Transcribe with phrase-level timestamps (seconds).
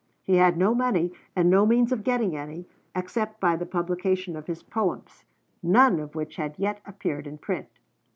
[0.23, 2.65] He had no money and no means of getting any,
[2.95, 5.25] except by the publication of his poems,
[5.61, 7.67] none of which had yet appeared in print.